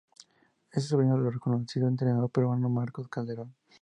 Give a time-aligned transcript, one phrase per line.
[0.71, 3.53] Es sobrino del reconocido entrenador peruano Marcos Calderón.